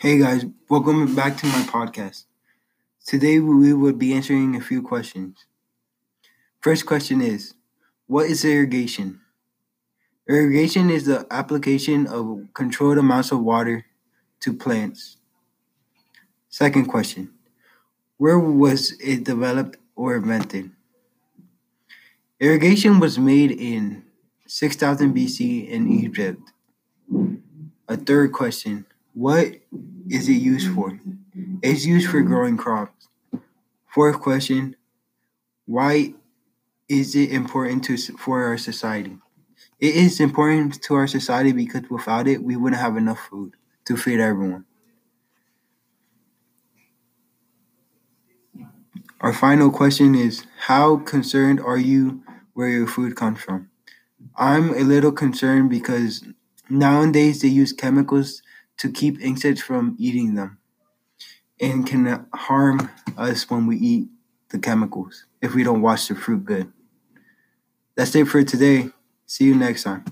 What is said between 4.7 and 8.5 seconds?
questions. First question is What is